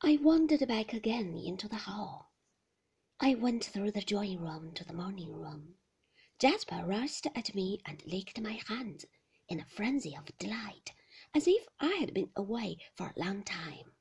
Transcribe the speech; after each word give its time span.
I 0.00 0.16
wandered 0.16 0.66
back 0.68 0.92
again 0.92 1.36
into 1.36 1.66
the 1.66 1.74
hall. 1.74 2.30
I 3.18 3.34
went 3.34 3.64
through 3.64 3.90
the 3.90 4.00
drawing 4.00 4.38
room 4.38 4.72
to 4.74 4.84
the 4.84 4.92
morning 4.92 5.32
room. 5.34 5.74
Jasper 6.38 6.84
rushed 6.86 7.26
at 7.34 7.52
me 7.52 7.80
and 7.84 8.06
licked 8.06 8.40
my 8.40 8.60
hands 8.68 9.06
in 9.48 9.58
a 9.58 9.64
frenzy 9.66 10.14
of 10.14 10.38
delight, 10.38 10.92
as 11.34 11.48
if 11.48 11.66
I 11.80 11.96
had 11.96 12.14
been 12.14 12.30
away 12.36 12.78
for 12.94 13.08
a 13.08 13.18
long 13.18 13.42
time. 13.42 13.96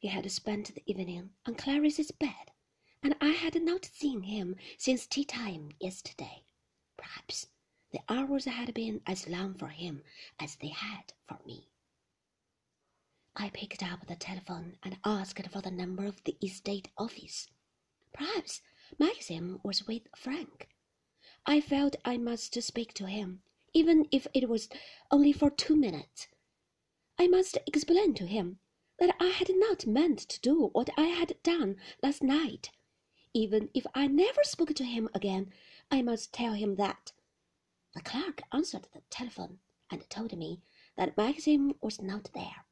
He 0.00 0.08
had 0.08 0.30
spent 0.32 0.74
the 0.74 0.82
evening 0.86 1.34
on 1.44 1.54
Clarice's 1.54 2.12
bed, 2.12 2.52
and 3.02 3.14
I 3.20 3.32
had 3.32 3.62
not 3.62 3.84
seen 3.84 4.22
him 4.22 4.56
since 4.78 5.06
tea 5.06 5.26
time 5.26 5.72
yesterday. 5.78 6.44
Perhaps 6.96 7.48
the 7.92 8.00
hours 8.08 8.46
had 8.46 8.72
been 8.72 9.02
as 9.06 9.28
long 9.28 9.52
for 9.52 9.68
him 9.68 10.02
as 10.38 10.56
they 10.56 10.68
had 10.68 11.12
for 11.28 11.38
me. 11.44 11.68
I 13.42 13.48
picked 13.48 13.82
up 13.82 14.06
the 14.06 14.16
telephone 14.16 14.76
and 14.82 14.98
asked 15.02 15.48
for 15.48 15.62
the 15.62 15.70
number 15.70 16.04
of 16.04 16.22
the 16.24 16.36
estate 16.42 16.88
office. 16.98 17.48
Perhaps 18.12 18.60
Maxim 18.98 19.60
was 19.62 19.86
with 19.86 20.02
Frank. 20.14 20.68
I 21.46 21.62
felt 21.62 21.96
I 22.04 22.18
must 22.18 22.60
speak 22.62 22.92
to 22.92 23.06
him, 23.06 23.40
even 23.72 24.06
if 24.12 24.26
it 24.34 24.46
was 24.46 24.68
only 25.10 25.32
for 25.32 25.48
two 25.48 25.74
minutes. 25.74 26.28
I 27.18 27.28
must 27.28 27.56
explain 27.66 28.12
to 28.16 28.26
him 28.26 28.58
that 28.98 29.16
I 29.18 29.28
had 29.28 29.48
not 29.54 29.86
meant 29.86 30.18
to 30.18 30.40
do 30.42 30.66
what 30.74 30.90
I 30.98 31.06
had 31.06 31.42
done 31.42 31.76
last 32.02 32.22
night. 32.22 32.70
Even 33.32 33.70
if 33.72 33.86
I 33.94 34.06
never 34.06 34.44
spoke 34.44 34.74
to 34.74 34.84
him 34.84 35.08
again, 35.14 35.50
I 35.90 36.02
must 36.02 36.34
tell 36.34 36.52
him 36.52 36.74
that. 36.74 37.12
The 37.94 38.02
clerk 38.02 38.42
answered 38.52 38.88
the 38.92 39.00
telephone 39.08 39.60
and 39.90 40.10
told 40.10 40.36
me 40.36 40.60
that 40.98 41.16
Maxim 41.16 41.72
was 41.80 42.02
not 42.02 42.28
there. 42.34 42.66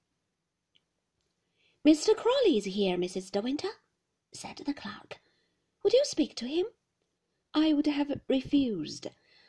Mr. 1.88 2.14
Crawley 2.14 2.58
is 2.58 2.66
here, 2.66 2.98
Mrs. 2.98 3.30
De 3.30 3.40
Winter, 3.40 3.70
said 4.30 4.58
the 4.58 4.74
clerk. 4.74 5.22
Would 5.82 5.94
you 5.94 6.04
speak 6.04 6.34
to 6.34 6.46
him? 6.46 6.66
I 7.54 7.72
would 7.72 7.86
have 7.86 8.20
refused, 8.28 9.06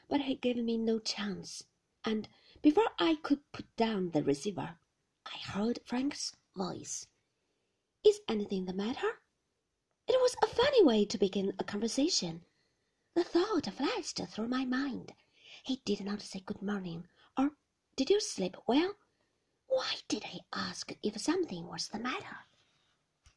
but 0.08 0.22
he 0.22 0.36
gave 0.36 0.56
me 0.56 0.78
no 0.78 1.00
chance, 1.00 1.66
and 2.06 2.30
before 2.62 2.92
I 2.98 3.16
could 3.16 3.42
put 3.52 3.76
down 3.76 4.12
the 4.12 4.24
receiver, 4.24 4.80
I 5.26 5.38
heard 5.50 5.82
Frank's 5.84 6.38
voice. 6.56 7.08
Is 8.06 8.22
anything 8.30 8.64
the 8.64 8.74
matter? 8.74 9.20
It 10.08 10.22
was 10.22 10.38
a 10.42 10.48
funny 10.48 10.82
way 10.82 11.04
to 11.08 11.18
begin 11.18 11.52
a 11.60 11.66
conversation. 11.66 12.46
The 13.16 13.26
thought 13.26 13.66
flashed 13.66 14.22
through 14.30 14.48
my 14.48 14.64
mind. 14.64 15.12
He 15.62 15.82
did 15.84 16.06
not 16.06 16.22
say 16.22 16.40
good 16.40 16.62
morning, 16.62 17.06
or 17.38 17.52
did 17.98 18.10
you 18.10 18.22
sleep 18.22 18.56
well? 18.66 18.96
Why 19.80 19.96
did 20.10 20.26
I 20.26 20.40
ask 20.54 20.92
if 21.02 21.22
something 21.22 21.66
was 21.66 21.88
the 21.88 22.00
matter? 22.00 22.46